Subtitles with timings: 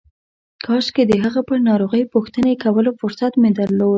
[0.65, 3.89] کاشکې د هغه پر ناروغۍ پوښتنې کولو فرصت مې درلود.